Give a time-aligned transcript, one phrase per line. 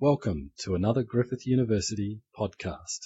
[0.00, 3.00] Welcome to another Griffith University podcast.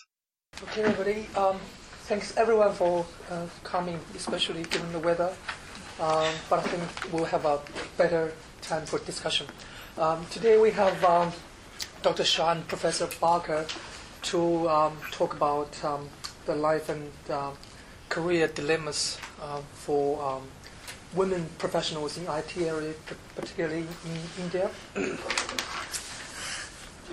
[0.63, 1.27] Okay, everybody.
[1.35, 1.59] Um,
[2.05, 5.33] thanks everyone for uh, coming, especially given the weather.
[5.99, 7.61] Um, but I think we'll have a
[7.97, 9.47] better time for discussion.
[9.97, 11.33] Um, today we have um,
[12.03, 12.25] Dr.
[12.25, 13.65] Shah Professor Barker
[14.25, 16.11] to um, talk about um,
[16.45, 17.53] the life and uh,
[18.11, 20.43] career dilemmas uh, for
[21.15, 22.93] women professionals in IT area,
[23.35, 24.71] particularly in India.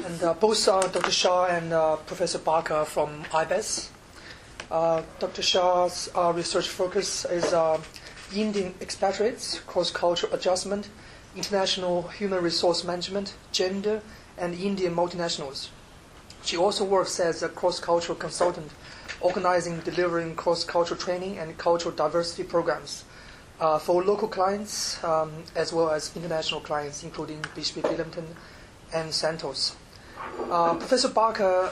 [0.06, 1.12] And uh, both uh, Dr.
[1.12, 3.92] Shah and uh, Professor Barker from IBES.
[4.72, 5.42] Uh, Dr.
[5.42, 7.82] Shah's uh, research focus is uh,
[8.34, 10.88] Indian expatriates, cross-cultural adjustment,
[11.36, 14.02] international human resource management, gender,
[14.38, 15.68] and Indian multinationals.
[16.44, 18.72] She also works as a cross-cultural consultant,
[19.20, 23.04] organizing, delivering cross-cultural training and cultural diversity programs
[23.82, 28.24] for local clients um, as well as international clients, including BHP Billiton
[28.94, 29.76] and Santos.
[30.50, 31.72] Uh, Professor Barker,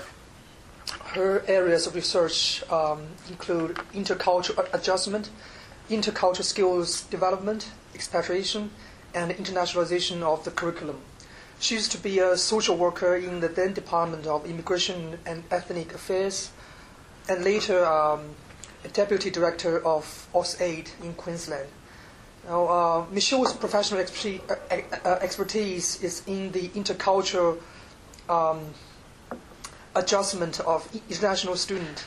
[1.14, 5.30] her areas of research um, include intercultural adjustment,
[5.90, 8.70] intercultural skills development, expatriation,
[9.14, 10.98] and internationalization of the curriculum.
[11.59, 15.94] She used to be a social worker in the then Department of Immigration and Ethnic
[15.94, 16.52] Affairs,
[17.28, 18.36] and later um,
[18.86, 21.68] a deputy director of AusAid in Queensland.
[22.48, 24.56] Now, uh, Michelle's professional uh,
[25.03, 27.58] uh, expertise is in the intercultural
[28.30, 28.73] um,
[29.95, 32.06] adjustment of international student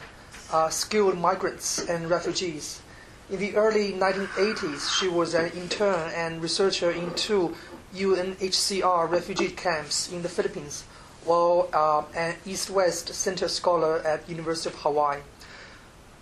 [0.53, 2.83] uh, skilled migrants, and refugees.
[3.31, 7.55] In the early 1980s, she was an intern and researcher in two
[7.95, 10.85] UNHCR refugee camps in the Philippines,
[11.25, 15.21] while uh, an East-West Center scholar at University of Hawaii.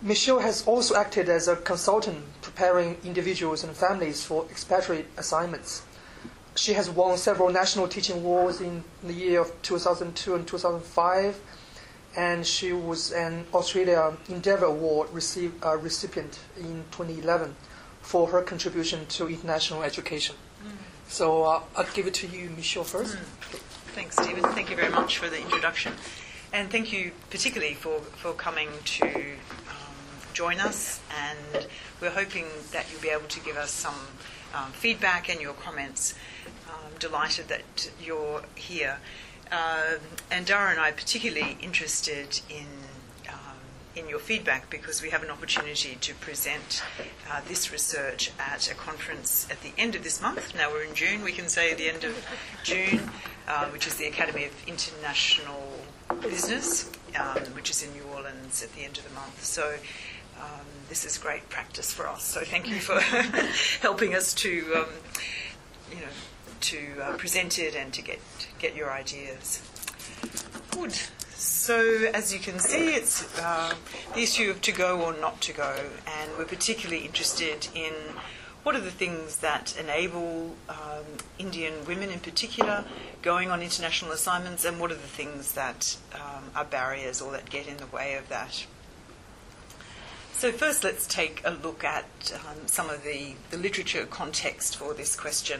[0.01, 5.81] Michelle has also acted as a consultant preparing individuals and families for expatriate assignments.
[6.55, 11.39] She has won several national teaching awards in the year of 2002 and 2005,
[12.17, 17.55] and she was an Australia Endeavour Award receive, uh, recipient in 2011
[18.01, 20.35] for her contribution to international education.
[20.63, 20.71] Mm.
[21.07, 23.15] So uh, I'll give it to you, Michelle, first.
[23.15, 23.59] Mm.
[23.93, 24.43] Thanks, Stephen.
[24.43, 25.93] Thank you very much for the introduction.
[26.51, 29.95] And thank you particularly for, for coming to um,
[30.33, 30.99] join us.
[31.15, 31.67] And
[32.01, 33.95] we're hoping that you'll be able to give us some
[34.53, 36.15] um, feedback and your comments.
[36.67, 38.97] I'm delighted that you're here.
[39.51, 39.95] Uh,
[40.31, 42.67] and Dara and I are particularly interested in
[43.27, 43.57] um,
[43.95, 46.83] in your feedback because we have an opportunity to present
[47.29, 50.53] uh, this research at a conference at the end of this month.
[50.55, 52.15] Now we're in June, we can say the end of
[52.63, 53.09] June,
[53.47, 55.79] uh, which is the Academy of International
[56.21, 59.43] Business, um, which is in New Orleans at the end of the month.
[59.43, 59.75] So
[60.39, 62.23] um, this is great practice for us.
[62.23, 62.99] So thank you for
[63.81, 64.85] helping us to, um,
[65.91, 66.11] you know,
[66.61, 68.19] to uh, present it and to get
[68.57, 69.61] get your ideas.
[70.71, 70.93] Good.
[71.29, 73.73] So as you can see, it's uh,
[74.13, 77.93] the issue of to go or not to go, and we're particularly interested in
[78.63, 81.05] what are the things that enable um,
[81.37, 82.83] Indian women in particular
[83.21, 87.49] going on international assignments, and what are the things that um, are barriers or that
[87.49, 88.65] get in the way of that.
[90.39, 94.93] So, first, let's take a look at um, some of the, the literature context for
[94.93, 95.59] this question.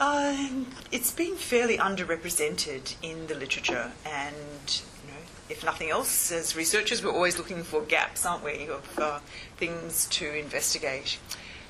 [0.00, 6.56] Um, it's been fairly underrepresented in the literature, and you know, if nothing else, as
[6.56, 9.20] researchers, we're always looking for gaps, aren't we, of uh,
[9.58, 11.20] things to investigate.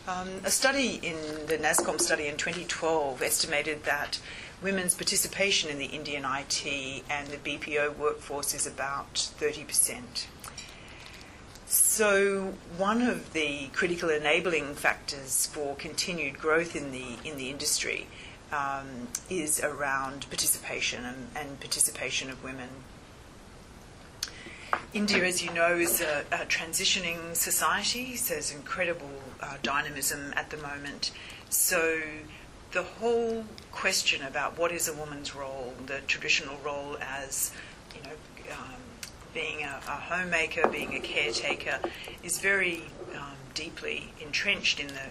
[0.09, 4.19] Um, a study in the NASSCOM study in 2012 estimated that
[4.63, 6.65] women's participation in the Indian IT
[7.11, 10.29] and the BPO workforce is about 30 percent.
[11.67, 18.07] So one of the critical enabling factors for continued growth in the in the industry
[18.53, 22.69] um, is around participation and, and, participation of women.
[24.95, 29.11] India, as you know, is a, a transitioning society, so there's incredible
[29.41, 31.11] uh, dynamism at the moment.
[31.51, 32.01] So
[32.71, 37.51] the whole question about what is a woman's role, the traditional role as
[37.97, 38.17] you know.
[38.53, 38.76] Um,
[39.37, 41.79] being a, a homemaker, being a caretaker,
[42.25, 42.85] is very
[43.15, 45.09] um, deeply entrenched in the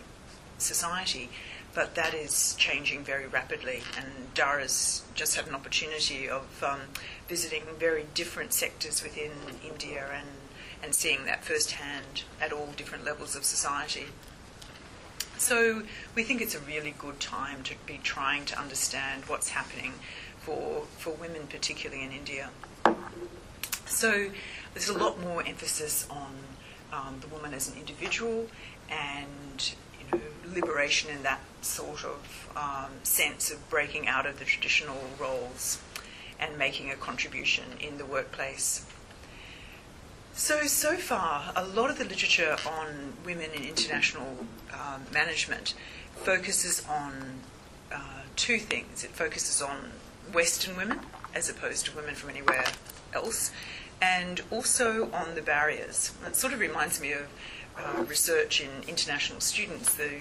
[0.58, 1.30] society.
[1.76, 6.80] But that is changing very rapidly, and Dara's just had an opportunity of um,
[7.28, 9.32] visiting very different sectors within
[9.64, 10.30] India and,
[10.82, 14.06] and seeing that firsthand at all different levels of society.
[15.38, 15.84] So
[16.16, 19.94] we think it's a really good time to be trying to understand what's happening
[20.40, 22.50] for, for women, particularly in India.
[23.86, 24.30] So
[24.74, 26.34] there's a lot more emphasis on
[26.92, 28.48] um, the woman as an individual
[28.90, 30.24] and you know
[30.54, 35.80] liberation in that sort of um, sense of breaking out of the traditional roles.
[36.40, 38.86] and making a contribution in the workplace.
[40.34, 45.74] So, so far, a lot of the literature on women in international um, management
[46.16, 47.40] focuses on
[47.92, 49.04] uh, two things.
[49.04, 49.92] It focuses on
[50.34, 51.00] Western women
[51.34, 52.66] as opposed to women from anywhere
[53.16, 53.52] else,
[54.02, 56.12] and also on the barriers.
[56.26, 57.28] It sort of reminds me of
[57.78, 59.96] uh, research in international students.
[59.96, 60.12] The,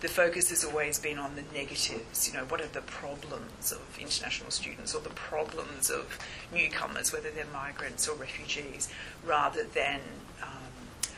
[0.00, 2.28] the focus has always been on the negatives.
[2.28, 6.18] You know, what are the problems of international students or the problems of
[6.52, 8.88] newcomers, whether they're migrants or refugees,
[9.24, 10.00] rather than
[10.42, 10.72] um,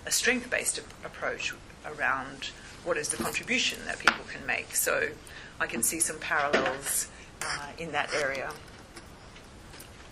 [0.06, 1.54] a strength based approach
[1.84, 2.50] around
[2.84, 4.74] what is the contribution that people can make.
[4.76, 5.08] So
[5.60, 7.08] I can see some parallels
[7.42, 8.50] uh, in that area.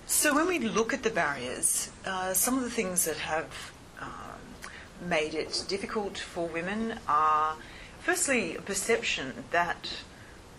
[0.07, 5.09] So when we look at the barriers, uh, some of the things that have um,
[5.09, 7.57] made it difficult for women are,
[8.01, 9.91] firstly, a perception that,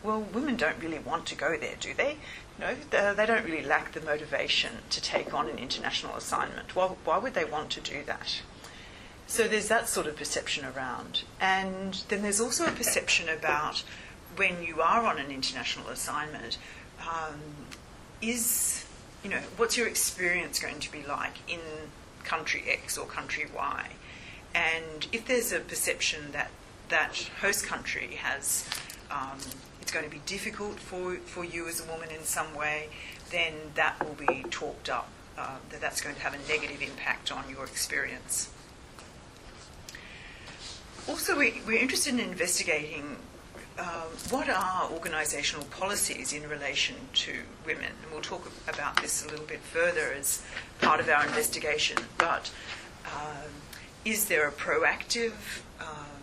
[0.04, 2.18] well, women don't really want to go there, do they?
[2.58, 6.76] No, they don't really lack the motivation to take on an international assignment.
[6.76, 8.42] Well, why would they want to do that?
[9.28, 11.24] So there's that sort of perception around.
[11.40, 13.84] And then there's also a perception about
[14.38, 16.58] when you are on an international assignment,
[17.02, 17.40] um,
[18.22, 18.85] is
[19.26, 21.60] you know, what's your experience going to be like in
[22.24, 23.90] country X or country Y?
[24.54, 26.52] And if there's a perception that
[26.90, 28.70] that host country has,
[29.10, 29.40] um,
[29.82, 32.90] it's going to be difficult for, for you as a woman in some way,
[33.32, 37.32] then that will be talked up, uh, that that's going to have a negative impact
[37.32, 38.52] on your experience.
[41.08, 43.18] Also, we, we're interested in investigating
[43.78, 47.34] um, what are organisational policies in relation to
[47.66, 47.92] women?
[48.04, 50.44] And we'll talk about this a little bit further as
[50.82, 51.98] part of our investigation.
[52.18, 52.52] But
[53.06, 53.52] um,
[54.06, 55.34] is there a proactive
[55.80, 56.22] um,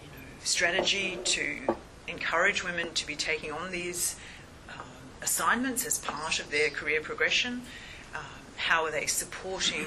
[0.00, 1.76] you know, strategy to
[2.06, 4.16] encourage women to be taking on these
[4.68, 4.84] um,
[5.22, 7.62] assignments as part of their career progression?
[8.14, 8.22] Um,
[8.56, 9.86] how are they supporting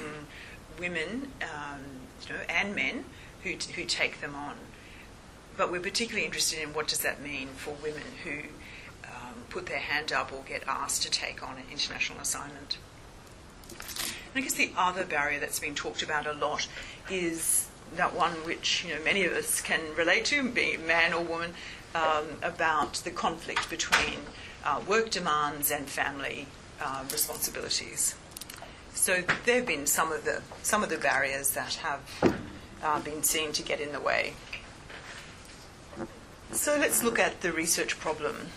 [0.78, 1.80] women um,
[2.26, 3.04] you know, and men
[3.42, 4.56] who, who take them on?
[5.58, 8.38] But we're particularly interested in what does that mean for women who
[9.04, 12.78] um, put their hand up or get asked to take on an international assignment.
[13.68, 16.68] And I guess the other barrier that's been talked about a lot
[17.10, 17.66] is
[17.96, 21.54] that one which you know many of us can relate to, be man or woman,
[21.94, 24.20] um, about the conflict between
[24.64, 26.46] uh, work demands and family
[26.80, 28.14] uh, responsibilities.
[28.94, 32.00] So there have been some of the some of the barriers that have
[32.82, 34.34] uh, been seen to get in the way
[36.52, 38.48] so let's look at the research problem.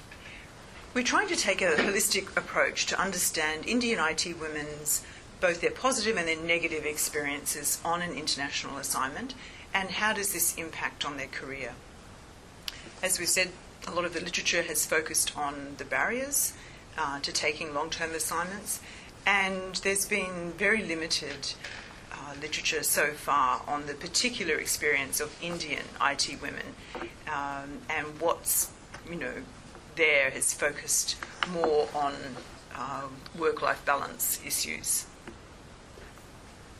[0.93, 5.03] We're trying to take a holistic approach to understand Indian IT women's
[5.39, 9.33] both their positive and their negative experiences on an international assignment
[9.73, 11.73] and how does this impact on their career.
[13.01, 13.49] As we said,
[13.87, 16.53] a lot of the literature has focused on the barriers
[16.97, 18.79] uh, to taking long term assignments,
[19.25, 21.53] and there's been very limited
[22.11, 26.75] uh, literature so far on the particular experience of Indian IT women
[27.27, 28.71] um, and what's,
[29.09, 29.33] you know,
[29.95, 31.17] there has focused
[31.51, 32.13] more on
[32.75, 33.03] uh,
[33.37, 35.05] work life balance issues.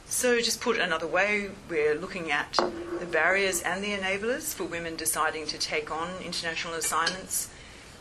[0.08, 2.60] So, just put another way, we're looking at
[3.00, 7.50] the barriers and the enablers for women deciding to take on international assignments.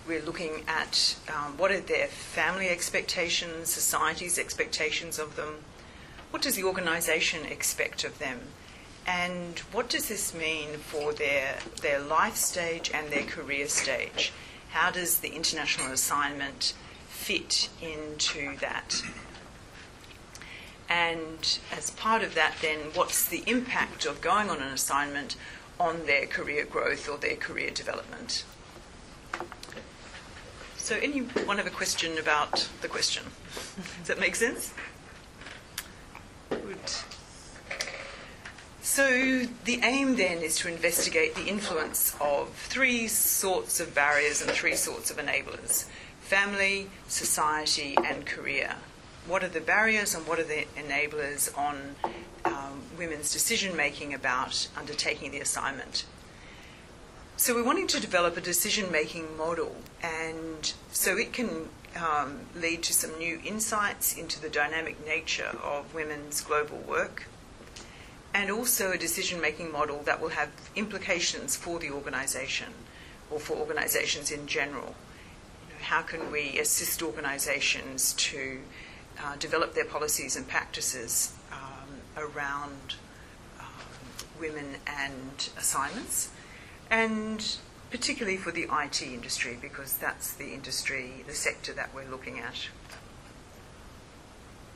[0.09, 5.59] We're looking at um, what are their family expectations, society's expectations of them,
[6.31, 8.41] what does the organisation expect of them?
[9.07, 14.33] And what does this mean for their, their life stage and their career stage?
[14.71, 16.75] How does the international assignment
[17.09, 19.03] fit into that?
[20.89, 25.37] And as part of that, then, what's the impact of going on an assignment
[25.79, 28.45] on their career growth or their career development?
[30.77, 33.23] So, anyone have a question about the question?
[33.99, 34.75] Does that make sense?
[38.83, 44.51] So, the aim then is to investigate the influence of three sorts of barriers and
[44.51, 45.87] three sorts of enablers
[46.21, 48.77] family, society, and career.
[49.27, 51.97] What are the barriers and what are the enablers on
[52.45, 56.05] um, women's decision making about undertaking the assignment?
[57.37, 62.83] So, we're wanting to develop a decision making model, and so it can um, lead
[62.85, 67.27] to some new insights into the dynamic nature of women's global work,
[68.33, 72.73] and also a decision making model that will have implications for the organisation
[73.31, 74.95] or for organisations in general.
[75.83, 78.61] How can we assist organisations to
[79.23, 82.95] uh, develop their policies and practices um, around
[83.59, 83.67] um,
[84.39, 86.31] women and assignments?
[86.91, 87.57] And
[87.91, 92.69] particularly for the IT industry, because that's the industry, the sector that we're looking at.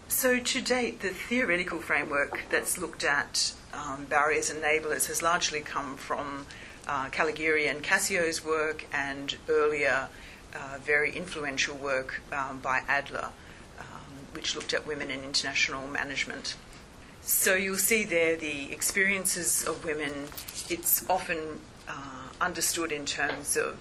[0.08, 5.60] So, to date, the theoretical framework that's looked at um, barriers and enablers has largely
[5.60, 6.46] come from
[6.86, 10.08] uh, Caligiuri and Cascio's work and earlier
[10.54, 13.30] uh, very influential work um, by Adler,
[13.80, 16.56] um, which looked at women in international management.
[17.22, 20.28] So you'll see there the experiences of women.
[20.68, 21.38] It's often
[21.88, 23.78] uh, understood in terms of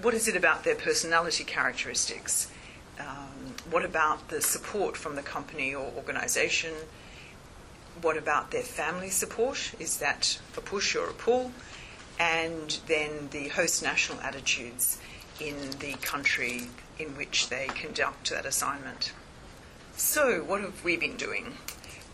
[0.00, 2.50] what is it about their personality characteristics?
[2.98, 6.74] Um, what about the support from the company or organisation?
[8.00, 9.72] What about their family support?
[9.78, 11.52] Is that a push or a pull?
[12.18, 14.98] And then the host national attitudes
[15.40, 19.12] in the country in which they conduct that assignment.
[19.96, 21.54] So, what have we been doing?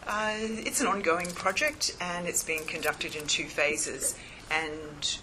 [0.07, 4.17] Uh, it's an ongoing project and it's being conducted in two phases.
[4.51, 5.19] And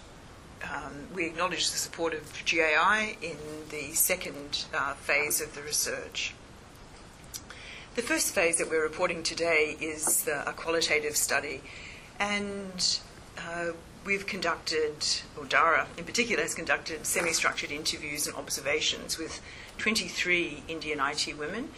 [0.64, 3.36] um, we acknowledge the support of GAI in
[3.70, 6.34] the second uh, phase of the research.
[7.94, 11.62] The first phase that we're reporting today is a qualitative study,
[12.20, 13.00] and
[13.36, 13.72] uh,
[14.04, 14.94] we've conducted,
[15.36, 19.40] or DARA in particular has conducted semi structured interviews and observations with
[19.78, 21.70] 23 Indian IT women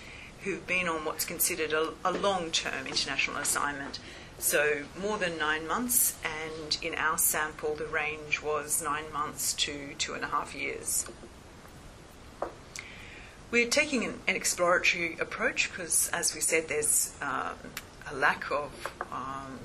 [0.43, 3.99] who've been on what's considered a, a long term international assignment.
[4.41, 9.95] So, more than nine months, and in our sample, the range was nine months to
[9.99, 11.07] two and a half years.
[13.51, 17.53] We're taking an, an exploratory approach because, as we said, there's um,
[18.11, 18.73] a lack of
[19.13, 19.59] um,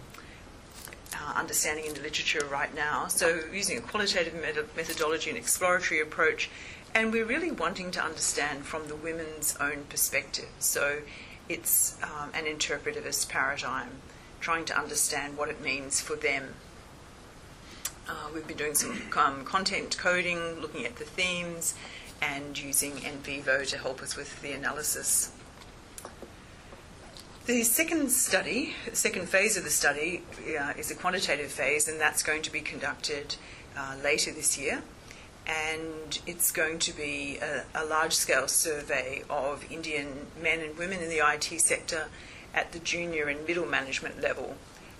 [1.13, 3.07] uh, understanding in the literature right now.
[3.07, 4.35] So, using a qualitative
[4.75, 6.49] methodology and exploratory approach,
[6.93, 10.49] and we're really wanting to understand from the women's own perspective.
[10.59, 10.99] So,
[11.47, 14.01] it's um, an interpretivist paradigm,
[14.45, 16.53] trying to understand what it means for them.
[18.07, 21.73] Uh, we've been doing some um, content coding, looking at the themes,
[22.21, 25.31] and using NVivo to help us with the analysis.
[27.47, 30.21] The second study, the second phase of the study,
[30.59, 33.37] uh, is a quantitative phase, and that's going to be conducted
[33.75, 34.83] uh, later this year.
[35.47, 40.99] And it's going to be a, a large scale survey of Indian men and women
[40.99, 42.09] in the IT sector
[42.55, 44.55] at the junior and middle management level.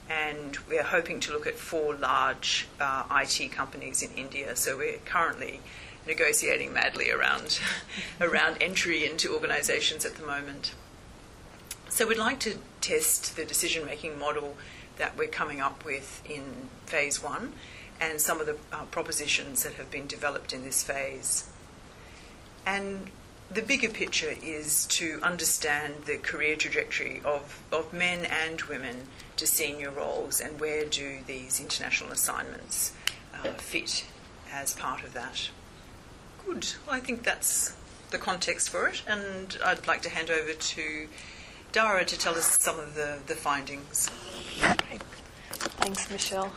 [0.08, 4.56] And we're hoping to look at four large uh, IT companies in India.
[4.56, 5.62] So we're currently
[6.06, 7.60] negotiating madly around,
[8.22, 10.76] around entry into organisations at the moment.
[11.90, 14.58] So we'd like to test the decision making model
[14.98, 17.54] that we're coming up with in phase one
[18.00, 21.50] and some of the uh, propositions that have been developed in this phase.
[22.66, 23.10] And
[23.52, 29.46] the bigger picture is to understand the career trajectory of, of men and women to
[29.46, 32.94] senior roles and where do these international assignments
[33.34, 34.06] uh, fit
[34.52, 35.50] as part of that.
[36.46, 36.68] Good.
[36.86, 37.76] Well, I think that's
[38.12, 41.08] the context for it, and I'd like to hand over to
[41.72, 44.10] Dara to tell us some of the, the findings.
[44.62, 45.04] Great.
[45.50, 46.54] Thanks, Michelle.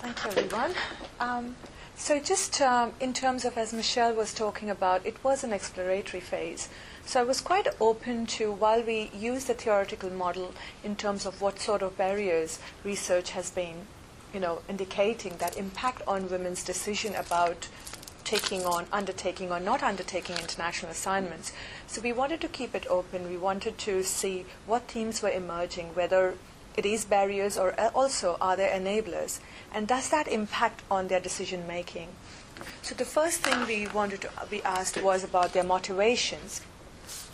[0.00, 0.72] Thanks, everyone.
[1.20, 1.54] Um,
[2.02, 6.20] so, just um, in terms of, as Michelle was talking about, it was an exploratory
[6.20, 6.68] phase.
[7.06, 11.40] So, I was quite open to, while we use the theoretical model in terms of
[11.40, 13.86] what sort of barriers research has been,
[14.34, 17.68] you know, indicating that impact on women's decision about
[18.24, 21.52] taking on, undertaking or not undertaking international assignments.
[21.86, 23.30] So we wanted to keep it open.
[23.30, 26.34] We wanted to see what themes were emerging, whether
[26.76, 29.40] is barriers or uh, also are there enablers,
[29.72, 32.08] and does that impact on their decision making?
[32.82, 36.60] So the first thing we wanted to uh, be asked was about their motivations.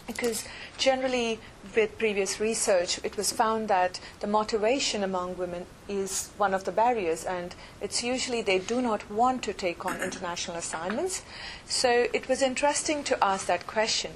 [0.07, 0.45] Because
[0.79, 1.39] generally
[1.77, 6.73] with previous research it was found that the motivation among women is one of the
[6.73, 11.23] barriers and it's usually they do not want to take on international assignments.
[11.67, 14.13] So it was interesting to ask that question.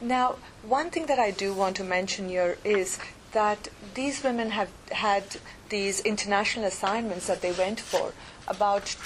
[0.00, 3.00] Now one thing that i do want to mention here is
[3.32, 5.24] that these women have had
[5.68, 8.12] these international assignments that they went for
[8.46, 8.96] about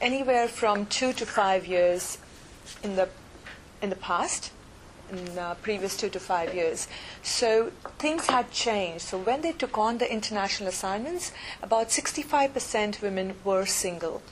[0.00, 2.18] anywhere from 2 to 5 years
[2.82, 3.08] in the
[3.82, 4.50] in the past
[5.10, 6.88] in the previous two to five years.
[7.22, 9.02] So things had changed.
[9.02, 14.22] So when they took on the international assignments, about 65% women were single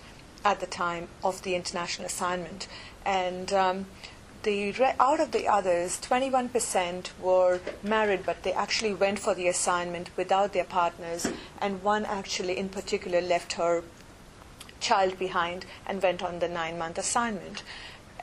[0.45, 2.69] at the time of the international assignment.
[3.05, 3.87] And um,
[4.43, 10.11] the out of the others, 21% were married, but they actually went for the assignment
[10.17, 11.29] without their partners,
[11.61, 13.83] and one actually, in particular, left her
[14.81, 17.63] child behind and went on the nine-month assignment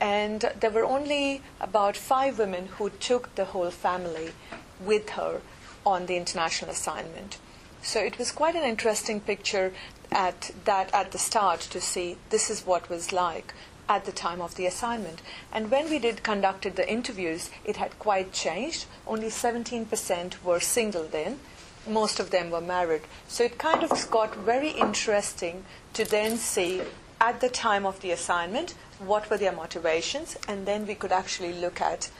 [0.00, 4.32] and there were only about five women who took the whole family
[4.80, 5.42] with her
[5.84, 7.36] on the international assignment.
[7.82, 9.72] So it was quite an interesting picture.
[10.12, 13.54] at that at the start to see this is what was like
[13.90, 15.20] at the time of the assignment.
[15.52, 18.86] And when we did conducted the interviews, it had quite changed.
[19.04, 21.40] Only 17% were single then.
[21.88, 23.02] Most of them were married.
[23.26, 26.82] So it kind of got very interesting to then see
[27.20, 31.52] at the time of the assignment what were their motivations, and then we could actually
[31.52, 32.10] look at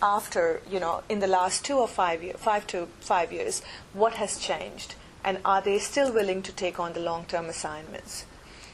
[0.00, 3.60] after, you know, in the last two or five years, five to five years,
[3.92, 4.94] what has changed,
[5.24, 8.24] and are they still willing to take on the long-term assignments?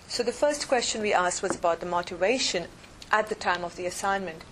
[0.08, 2.68] So the first question we asked was about the motivation
[3.11, 4.44] at the time of the assignment.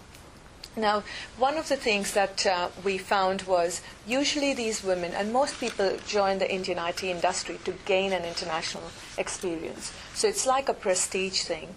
[0.77, 1.03] Now,
[1.37, 5.99] one of the things that uh, we found was usually these women, and most people
[6.07, 8.85] join the Indian IT industry to gain an international
[9.19, 9.93] experience.
[10.15, 11.75] So it's like a prestige thing.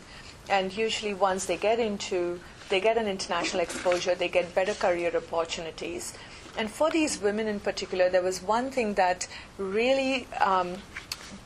[0.47, 2.39] And usually, once they get into,
[2.69, 6.13] they get an international exposure, they get better career opportunities.
[6.57, 9.27] And for these women in particular, there was one thing that
[9.57, 10.77] really um,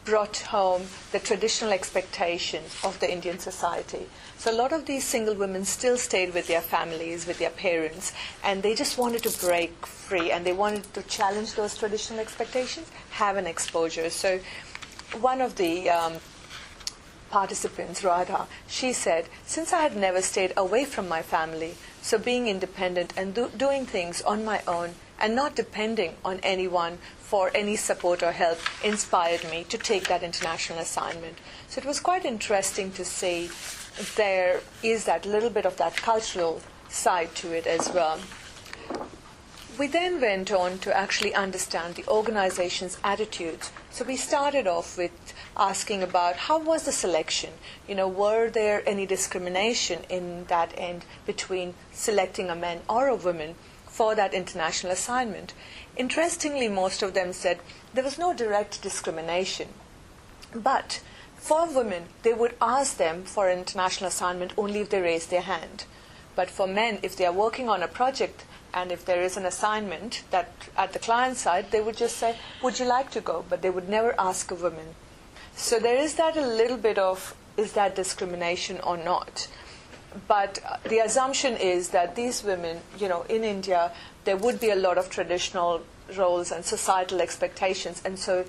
[0.05, 4.07] brought home the traditional expectations of the Indian society.
[4.37, 8.13] So a lot of these single women still stayed with their families, with their parents,
[8.43, 12.89] and they just wanted to break free and they wanted to challenge those traditional expectations,
[13.11, 14.09] have an exposure.
[14.09, 14.39] So
[15.19, 16.13] one of the um,
[17.29, 22.47] participants, Radha, she said, Since I had never stayed away from my family, so being
[22.47, 27.75] independent and do- doing things on my own and not depending on anyone for any
[27.75, 31.37] support or help inspired me to take that international assignment.
[31.67, 33.49] So it was quite interesting to see
[34.15, 38.19] there is that little bit of that cultural side to it as well.
[39.77, 43.71] We then went on to actually understand the organization's attitudes.
[43.91, 45.11] So we started off with
[45.55, 47.51] asking about how was the selection?
[47.87, 53.15] You know, were there any discrimination in that end between selecting a man or a
[53.15, 53.55] woman
[53.99, 55.53] for that international assignment?
[55.97, 57.59] Interestingly, most of them said
[57.93, 59.67] there was no direct discrimination.
[60.55, 61.01] But
[61.35, 65.41] for women, they would ask them for an international assignment only if they raised their
[65.41, 65.83] hand.
[66.33, 69.45] But for men, if they are working on a project and if there is an
[69.45, 73.43] assignment that at the client side, they would just say, Would you like to go?
[73.49, 74.95] But they would never ask a woman.
[75.57, 79.49] So there is that a little bit of is that discrimination or not?
[80.27, 83.91] But the assumption is that these women, you know, in India,
[84.25, 85.81] there would be a lot of traditional
[86.17, 88.45] roles and societal expectations, and so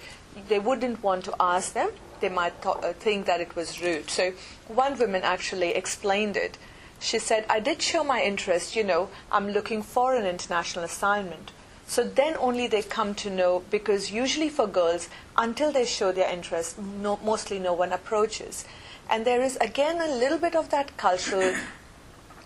[0.48, 1.90] they wouldn't want to ask them.
[2.20, 4.10] They might th- uh, think that it was rude.
[4.10, 4.32] So
[4.68, 6.56] one woman actually explained it.
[6.98, 11.50] She said, I did show my interest, you know, I'm looking for an international assignment.
[11.86, 16.30] So then only they come to know, because usually for girls, until they show their
[16.30, 18.64] interest, no, mostly no one approaches.
[19.10, 21.54] And there is again a little bit of that cultural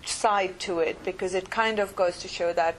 [0.06, 2.74] side to it, because it kind of goes to show that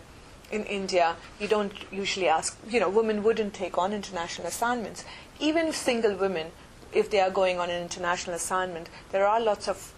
[0.52, 5.06] in India, you don't usually ask, you know, women wouldn't take on international assignments.
[5.40, 6.52] Even single women,
[6.94, 9.94] if they are going on an international assignment, there are lots of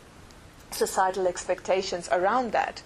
[0.71, 2.82] societal expectations around that.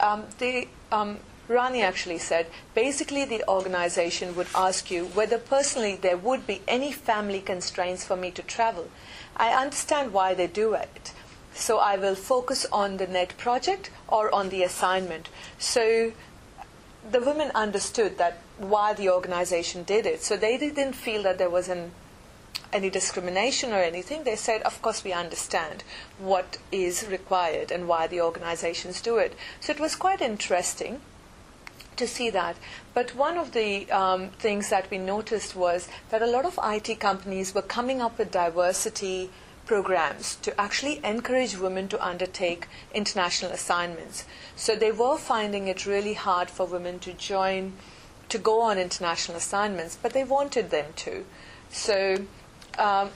[0.00, 6.16] Um, the, um, Rani actually said basically the organization would ask you whether personally there
[6.16, 8.88] would be any family constraints for me to travel.
[9.36, 11.12] I understand why they do it.
[11.54, 15.28] So I will focus on the net project or on the assignment.
[15.58, 16.12] So
[17.10, 20.22] the women understood that why the organization did it.
[20.22, 21.92] So they didn't feel that there was an
[22.72, 24.24] any discrimination or anything.
[24.24, 25.84] They said, of course, we understand
[26.18, 29.34] what is required and why the organizations do it.
[29.60, 31.00] So it was quite interesting
[31.96, 32.56] to see that.
[32.92, 37.00] But one of the um, things that we noticed was that a lot of IT
[37.00, 39.30] companies were coming up with diversity
[39.66, 44.24] programs to actually encourage women to undertake international assignments.
[44.56, 47.72] So they were finding it really hard for women to join,
[48.28, 51.24] to go on international assignments, but they wanted them to.
[51.70, 52.26] So
[52.78, 53.10] um,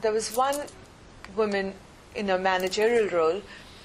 [0.00, 0.56] there was one
[1.34, 1.74] woman
[2.14, 3.42] in a managerial role,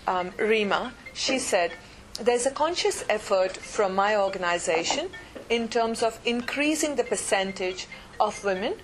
[0.07, 1.71] um, Rima, she said,
[2.19, 5.09] There's a conscious effort from my organization
[5.49, 7.87] in terms of increasing the percentage
[8.19, 8.75] of women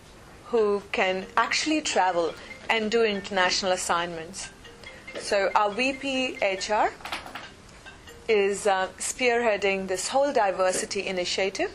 [0.46, 2.34] who can actually travel
[2.70, 4.50] and do international assignments.
[5.20, 6.92] So our VP HR
[8.28, 11.72] is uh, spearheading this whole diversity initiative.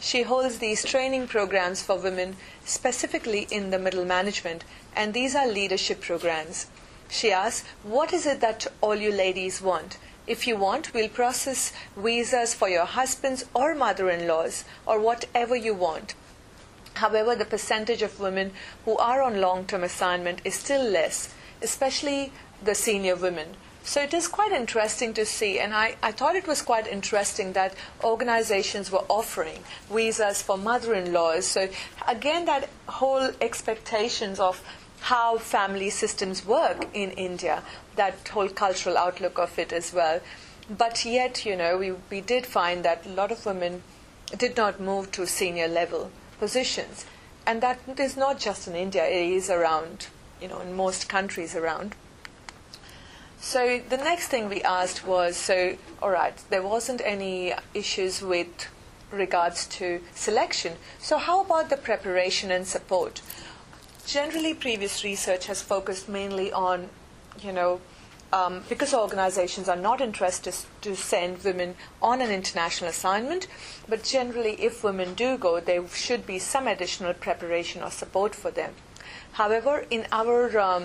[0.00, 4.64] She holds these training programs for women specifically in the middle management,
[4.96, 6.66] and these are leadership programs.
[7.08, 9.98] She asks, What is it that all you ladies want?
[10.26, 15.56] If you want, we'll process visas for your husbands or mother in laws or whatever
[15.56, 16.14] you want.
[16.94, 18.52] However, the percentage of women
[18.84, 22.32] who are on long term assignment is still less, especially
[22.62, 23.56] the senior women.
[23.84, 27.52] So it is quite interesting to see, and I, I thought it was quite interesting
[27.54, 29.58] that organizations were offering
[29.90, 31.46] visas for mother in laws.
[31.46, 31.68] So,
[32.06, 34.62] again, that whole expectations of
[35.00, 37.64] how family systems work in India,
[37.96, 40.20] that whole cultural outlook of it as well.
[40.70, 43.82] But yet, you know, we, we did find that a lot of women
[44.36, 47.04] did not move to senior level positions.
[47.46, 50.06] And that is not just in India, it is around,
[50.40, 51.94] you know, in most countries around.
[53.40, 58.68] So the next thing we asked was so, all right, there wasn't any issues with
[59.10, 60.74] regards to selection.
[60.98, 63.20] So, how about the preparation and support?
[64.06, 66.88] Generally, previous research has focused mainly on,
[67.42, 67.80] you know,
[68.32, 73.46] um, because organizations are not interested to send women on an international assignment,
[73.88, 78.50] but generally, if women do go, there should be some additional preparation or support for
[78.50, 78.72] them.
[79.32, 80.84] However, in our um,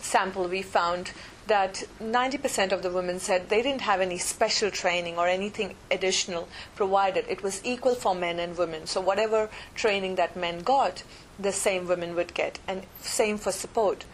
[0.00, 1.12] sample, we found
[1.46, 6.48] that 90% of the women said they didn't have any special training or anything additional
[6.74, 7.24] provided.
[7.28, 8.86] It was equal for men and women.
[8.86, 11.02] So, whatever training that men got,
[11.38, 14.04] the same women would get, and same for support.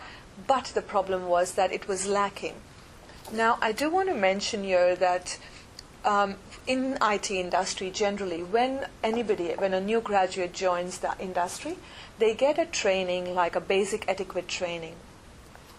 [0.46, 2.54] But the problem was that it was lacking.
[3.32, 5.38] Now, I do want to mention here that
[6.04, 11.78] um, in IT industry generally, when anybody, when a new graduate joins the industry,
[12.18, 14.96] they get a training like a basic etiquette training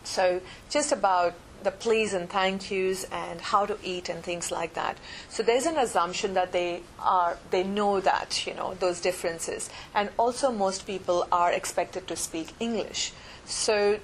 [0.03, 4.73] so just about the please and thank yous and how to eat and things like
[4.73, 4.97] that.
[5.29, 10.09] So there's an assumption that they are they know that you know those differences, and
[10.17, 13.13] also most people are expected to speak English.
[13.45, 13.99] So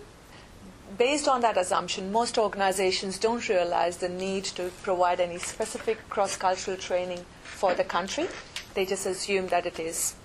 [0.97, 6.77] based on that assumption, most organizations don't realize the need to provide any specific cross-cultural
[6.77, 8.27] training for the country.
[8.73, 10.15] They just assume that it is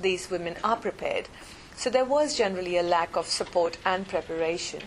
[0.00, 1.28] these women are prepared.
[1.76, 4.82] So there was generally a lack of support and preparation.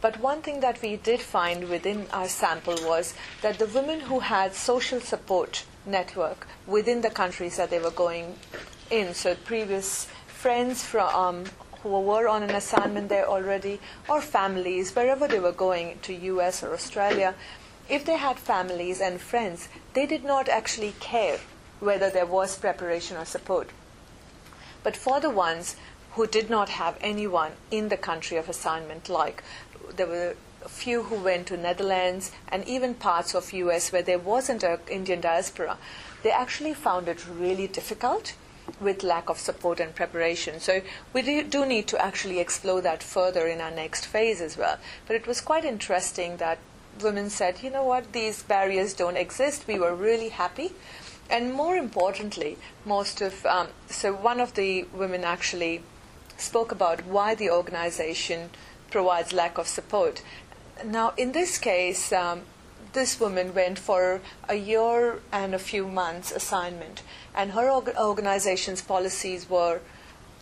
[0.00, 4.18] But one thing that we did find within our sample was that the women who
[4.18, 8.36] had social support network within the countries that they were going
[8.90, 11.44] in, so previous friends from um,
[11.82, 16.62] who were on an assignment there already, or families wherever they were going to U.S.
[16.62, 17.34] or Australia,
[17.88, 21.38] if they had families and friends, they did not actually care
[21.80, 23.70] whether there was preparation or support.
[24.82, 25.76] But for the ones
[26.12, 29.42] who did not have anyone in the country of assignment, like
[29.96, 34.18] there were a few who went to Netherlands and even parts of US where there
[34.18, 35.78] wasn't an Indian diaspora,
[36.22, 38.34] they actually found it really difficult
[38.80, 40.60] with lack of support and preparation.
[40.60, 44.78] So we do need to actually explore that further in our next phase as well.
[45.06, 46.58] But it was quite interesting that
[47.00, 49.66] women said, you know what, these barriers don't exist.
[49.66, 50.72] We were really happy.
[51.30, 55.82] And more importantly, most of, um, so one of the women actually
[56.36, 58.50] spoke about why the organization
[58.90, 60.22] provides lack of support.
[60.84, 62.42] Now, in this case, um,
[62.92, 67.02] this woman went for a year and a few months assignment,
[67.34, 69.80] and her org- organization's policies were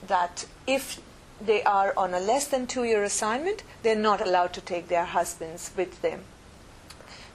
[0.07, 1.01] that if
[1.41, 5.05] they are on a less than two year assignment, they're not allowed to take their
[5.05, 6.21] husbands with them.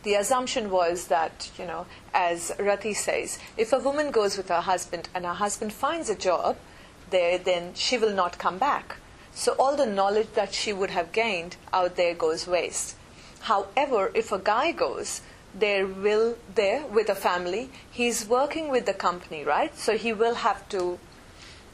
[0.04, 4.62] The assumption was that, you know, as Rati says, if a woman goes with her
[4.62, 6.58] husband and her husband finds a job
[7.10, 8.98] there, then she will not come back.
[9.34, 12.96] So all the knowledge that she would have gained out there goes waste.
[13.46, 15.22] However, if a guy goes,
[15.54, 19.78] there will there with a family, he's working with the company, right?
[19.78, 20.98] So he will have to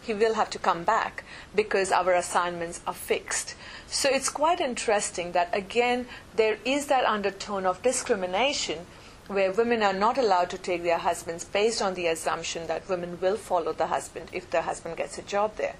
[0.02, 1.24] he will have to come back
[1.56, 3.56] because our assignments are fixed.
[3.88, 8.86] So it's quite interesting that again there is that undertone of discrimination
[9.28, 13.18] where women are not allowed to take their husbands based on the assumption that women
[13.22, 15.76] will follow the husband if the husband gets a job there.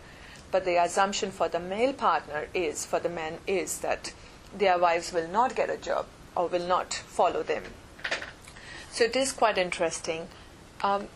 [0.52, 4.14] But the assumption for the male partner is, for the men, is that
[4.58, 7.64] their wives will not get a job or will not follow them.
[8.92, 10.28] So it is quite interesting.
[10.84, 11.08] Um,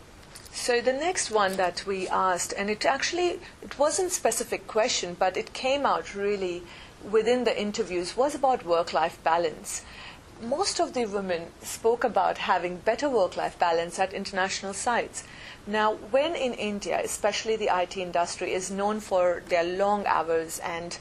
[0.51, 5.35] so the next one that we asked, and it actually it wasn't specific question, but
[5.35, 6.63] it came out really
[7.03, 9.83] within the interviews, was about work-life balance.
[10.41, 15.23] Most of the women spoke about having better work-life balance at international sites.
[15.67, 20.97] Now, when in India, especially the IT industry is known for their long hours and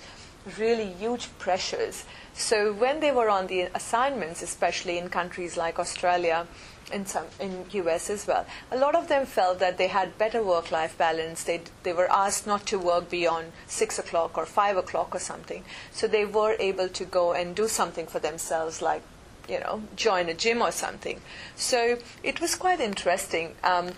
[0.58, 6.46] really huge pressures, so when they were on the assignments, especially in countries like Australia,
[6.92, 10.42] in some in US as well, a lot of them felt that they had better
[10.42, 11.44] work-life balance.
[11.44, 15.64] They they were asked not to work beyond six o'clock or five o'clock or something,
[15.92, 19.02] so they were able to go and do something for themselves, like
[19.48, 21.20] you know, join a gym or something.
[21.54, 23.54] So it was quite interesting.
[23.62, 23.92] Um,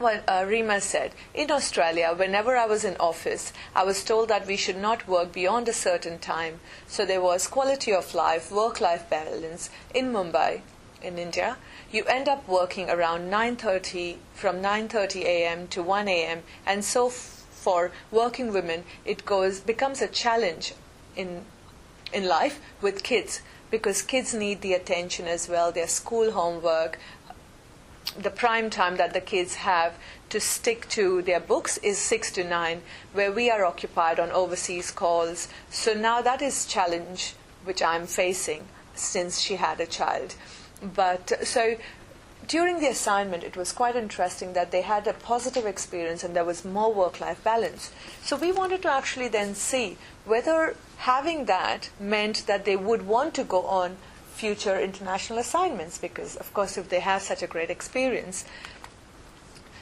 [0.00, 4.46] what uh, Rima said, in Australia, whenever I was in office, I was told that
[4.46, 6.60] we should not work beyond a certain time.
[6.88, 9.68] So there was quality of life, work-life balance.
[9.94, 10.62] In Mumbai,
[11.02, 11.58] in India,
[11.92, 15.68] you end up working around 9:30 from 9:30 a.m.
[15.68, 16.42] to 1 a.m.
[16.66, 20.74] and so f- for working women, it goes becomes a challenge
[21.16, 21.44] in
[22.12, 26.98] in life with kids because kids need the attention as well, their school homework,
[28.18, 29.94] the prime time that the kids have
[30.30, 32.82] to stick to their books is 6 to 9
[33.12, 35.48] where we are occupied on overseas calls.
[35.70, 37.34] So now that is challenge
[37.64, 40.34] which i'm facing since she had a child.
[40.82, 41.76] But so
[42.48, 46.44] during the assignment it was quite interesting that they had a positive experience and there
[46.44, 47.92] was more work life balance.
[48.22, 53.34] So we wanted to actually then see whether having that meant that they would want
[53.34, 53.96] to go on
[54.40, 58.44] future international assignments because, of course, if they have such a great experience.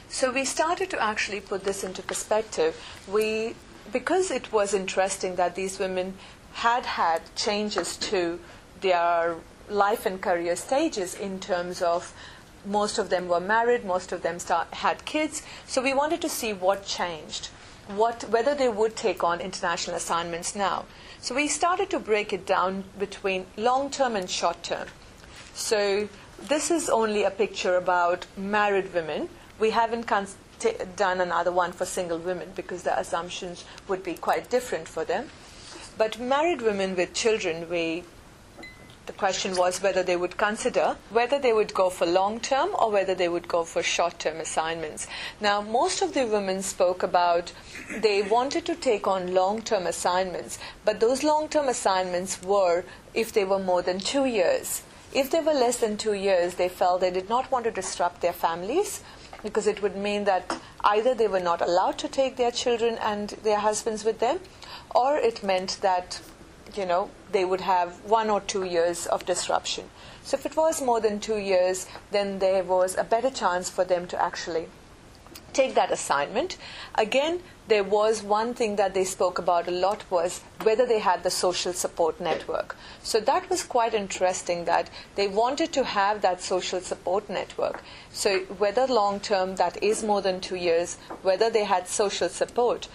[0.09, 2.75] So we started to actually put this into perspective.
[3.07, 3.55] We,
[3.93, 6.13] because it was interesting that these women
[6.53, 8.39] had had changes to
[8.81, 9.35] their
[9.69, 12.13] life and career stages in terms of
[12.65, 15.43] most of them were married, most of them start, had kids.
[15.67, 17.49] So we wanted to see what changed,
[17.95, 20.85] what, whether they would take on international assignments now.
[21.21, 24.87] So we started to break it down between long term and short term.
[25.53, 26.07] So
[26.39, 29.29] this is only a picture about married women.
[29.59, 30.27] We haven't con-
[30.59, 35.03] t- done another one for single women because the assumptions would be quite different for
[35.03, 35.29] them.
[35.97, 38.03] But married women with children, we
[39.09, 42.91] the question was whether they would consider whether they would go for long term or
[42.91, 45.07] whether they would go for short term assignments.
[45.41, 47.51] Now, most of the women spoke about
[48.03, 52.83] they wanted to take on long term assignments, but those long term assignments were
[53.15, 54.83] if they were more than two years.
[55.11, 58.21] If they were less than two years, they felt they did not want to disrupt
[58.21, 59.01] their families
[59.41, 63.29] because it would mean that either they were not allowed to take their children and
[63.41, 64.39] their husbands with them,
[64.93, 66.21] or it meant that
[66.75, 69.89] you know, they would have one or two years of disruption.
[70.23, 73.83] So if it was more than two years, then there was a better chance for
[73.83, 74.67] them to actually
[75.53, 76.57] take that assignment.
[76.95, 81.23] Again, there was one thing that they spoke about a lot was whether they had
[81.23, 82.75] the social support network.
[83.03, 87.83] So that was quite interesting that they wanted to have that social support network.
[88.11, 92.87] So whether long term, that is more than two years, whether they had social support.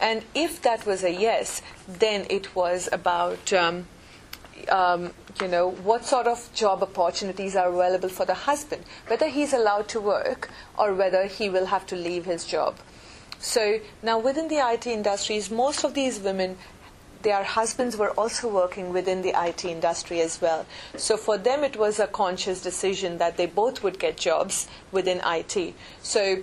[0.00, 3.86] And if that was a yes, then it was about, um,
[4.70, 9.52] um, you know, what sort of job opportunities are available for the husband, whether he's
[9.52, 12.76] allowed to work or whether he will have to leave his job.
[13.38, 16.56] So now within the IT industries, most of these women
[17.22, 20.66] their husbands were also working within the IT industry as well.
[20.96, 25.20] So for them, it was a conscious decision that they both would get jobs within
[25.24, 25.74] IT.
[26.02, 26.42] So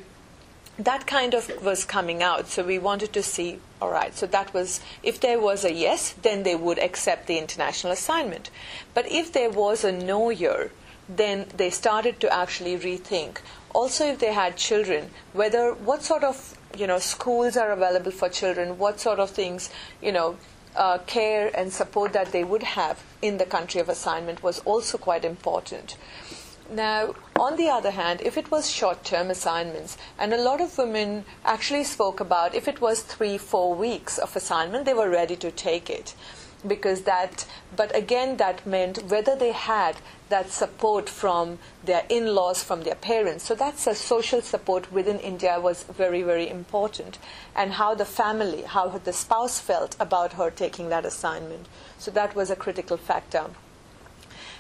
[0.78, 2.48] that kind of was coming out.
[2.48, 6.14] So we wanted to see, all right, so that was, if there was a yes,
[6.22, 8.50] then they would accept the international assignment.
[8.94, 10.72] But if there was a no year,
[11.08, 13.38] then they started to actually rethink.
[13.74, 18.30] Also, if they had children, whether what sort of you know schools are available for
[18.30, 19.70] children, what sort of things
[20.02, 20.38] you know
[20.76, 24.98] uh, care and support that they would have in the country of assignment was also
[24.98, 25.96] quite important.
[26.72, 30.78] Now, on the other hand, if it was short term assignments, and a lot of
[30.78, 35.36] women actually spoke about if it was three, four weeks of assignment, they were ready
[35.38, 36.14] to take it.
[36.68, 39.96] Because that, but again, that meant whether they had
[40.28, 43.46] that support from their in laws, from their parents.
[43.46, 47.18] So that's a social support within India was very, very important.
[47.56, 51.68] And how the family, how the spouse felt about her taking that assignment.
[51.98, 53.46] So that was a critical factor.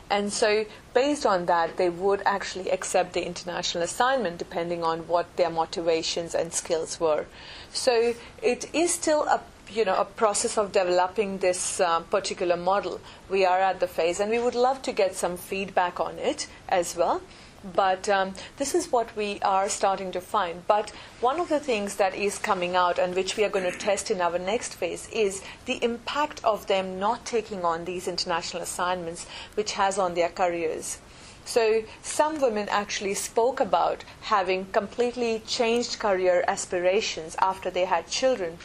[0.09, 5.35] And so, based on that, they would actually accept the international assignment depending on what
[5.35, 7.25] their motivations and skills were.
[7.71, 9.41] So, it is still a
[9.71, 12.99] you know a process of developing this uh, particular model.
[13.29, 16.47] We are at the phase, and we would love to get some feedback on it
[16.67, 17.21] as well.
[17.63, 20.65] But um, this is what we are starting to find.
[20.67, 23.77] But one of the things that is coming out and which we are going to
[23.77, 28.63] test in our next phase is the impact of them not taking on these international
[28.63, 30.99] assignments, which has on their careers.
[31.45, 38.59] So, some women actually spoke about having completely changed career aspirations after they had children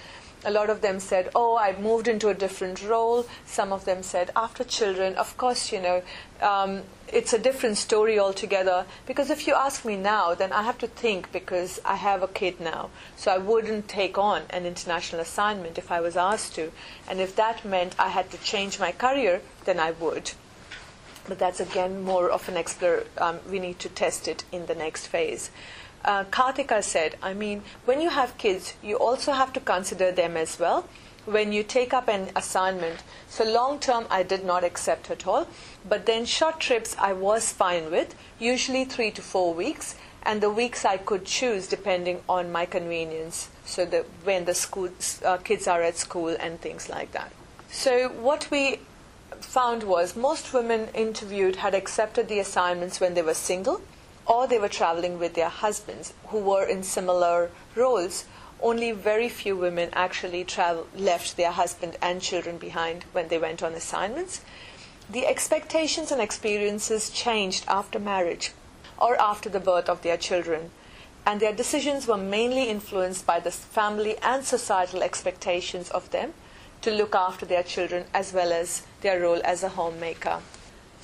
[0.45, 3.27] a lot of them said, Oh, I've moved into a different role.
[3.47, 6.03] Some of them said, After children, of course, you know,
[6.41, 8.87] um, it's a different story altogether.
[9.07, 12.29] Because if you ask me now, then I have to think because I have a
[12.29, 12.91] kid now.
[13.17, 16.73] So I wouldn't take on an international assignment if I was asked to.
[17.09, 20.33] And if that meant I had to change my career, then I would.
[21.27, 23.05] But that's again more of an explore.
[23.17, 25.51] Um, we need to test it in the next phase
[26.05, 30.37] uh, Kartika said, I mean, when you have kids, you also have to consider them
[30.37, 30.89] as well.
[31.25, 35.49] When you take up an assignment, so long term I did not accept at all,
[35.89, 40.51] but then short trips I was fine with, usually three to four weeks, and the
[40.51, 43.49] weeks I could choose depending on my convenience.
[43.65, 44.91] So that when the school
[45.25, 47.33] uh, kids are at school and things like that.
[47.71, 48.81] So, what we
[49.41, 53.81] found was most women interviewed had accepted the assignments when they were single
[54.27, 58.25] or they were traveling with their husbands who were in similar roles.
[58.63, 63.63] Only very few women actually travel, left their husband and children behind when they went
[63.63, 64.41] on assignments.
[65.11, 68.53] The expectations and experiences changed after marriage
[68.97, 70.71] or after the birth of their children,
[71.27, 76.33] and their decisions were mainly influenced by the family and societal expectations of them
[76.81, 80.41] to look after their children as well as their role as a homemaker.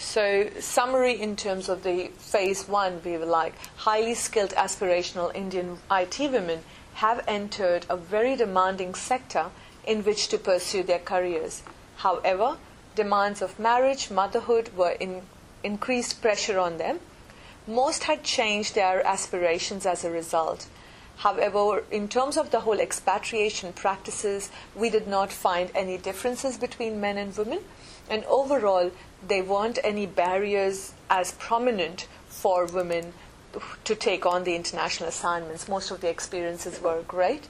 [0.02, 5.78] So, summary in terms of the phase one, we were like highly skilled aspirational Indian
[5.90, 9.50] IT women have entered a very demanding sector
[9.84, 11.62] in which to pursue their careers.
[11.96, 12.56] However,
[12.96, 15.20] demands of marriage, motherhood were in
[15.62, 17.00] increased pressure on them.
[17.66, 20.66] Most had changed their aspirations as a result.
[21.18, 27.02] However, in terms of the whole expatriation practices, we did not find any differences between
[27.02, 27.60] men and women.
[28.10, 28.90] And overall,
[29.26, 33.12] there weren't any barriers as prominent for women
[33.84, 35.68] to take on the international assignments.
[35.68, 37.48] Most of the experiences were great.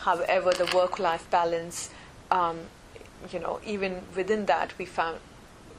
[0.00, 1.90] However, the work-life balance,
[2.30, 2.58] um,
[3.32, 5.18] you know, even within that, we found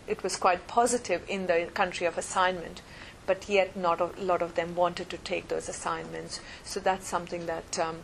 [0.08, 2.82] it was quite positive in the country of assignment,
[3.26, 6.40] but yet not a lot of them wanted to take those assignments.
[6.64, 7.98] So that's something that um,